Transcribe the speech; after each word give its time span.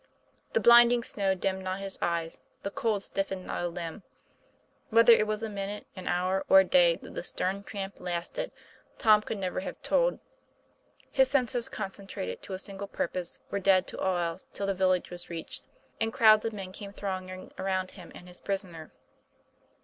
The 0.53 0.59
blinding 0.59 1.03
snow 1.03 1.35
dimmed 1.35 1.63
not 1.63 1.79
his 1.79 1.99
eyes, 2.01 2.41
the 2.63 2.71
cold 2.71 3.03
stiffened 3.03 3.45
not 3.45 3.61
a 3.63 3.67
limb. 3.67 4.01
Whether 4.89 5.13
it 5.13 5.27
was 5.27 5.43
a 5.43 5.47
minute, 5.49 5.85
an 5.95 6.07
hour, 6.07 6.43
or 6.49 6.59
a 6.61 6.63
day 6.63 6.95
that 6.95 7.13
the 7.13 7.21
stern 7.21 7.63
tramp 7.63 7.99
lasted, 7.99 8.51
Tom 8.97 9.21
could 9.21 9.37
never 9.37 9.59
have 9.59 9.79
told. 9.83 10.17
His 11.11 11.29
senses, 11.29 11.69
concentrated 11.69 12.41
to 12.41 12.53
a 12.53 12.57
single 12.57 12.87
purpose, 12.87 13.41
were 13.51 13.59
dead 13.59 13.85
to 13.89 13.99
all 13.99 14.17
else 14.17 14.47
till 14.53 14.65
the 14.65 14.73
village 14.73 15.11
was 15.11 15.29
reached, 15.29 15.67
and 16.01 16.11
crowds 16.11 16.45
of 16.45 16.51
men 16.53 16.71
came 16.71 16.93
thronging 16.93 17.51
around 17.59 17.91
him 17.91 18.11
and 18.15 18.27
his 18.27 18.39
prisoner. 18.39 18.91